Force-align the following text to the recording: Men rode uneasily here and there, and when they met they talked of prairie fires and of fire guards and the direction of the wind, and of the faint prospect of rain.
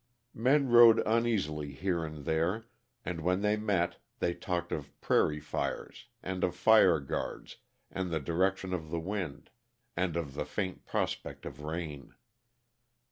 Men 0.33 0.69
rode 0.69 0.97
uneasily 1.05 1.73
here 1.73 2.03
and 2.03 2.25
there, 2.25 2.65
and 3.05 3.21
when 3.21 3.41
they 3.41 3.55
met 3.55 3.97
they 4.17 4.33
talked 4.33 4.71
of 4.71 4.99
prairie 4.99 5.39
fires 5.39 6.07
and 6.23 6.43
of 6.43 6.55
fire 6.55 6.99
guards 6.99 7.57
and 7.91 8.09
the 8.09 8.19
direction 8.19 8.73
of 8.73 8.89
the 8.89 8.99
wind, 8.99 9.51
and 9.95 10.15
of 10.17 10.33
the 10.33 10.43
faint 10.45 10.87
prospect 10.87 11.45
of 11.45 11.61
rain. 11.61 12.15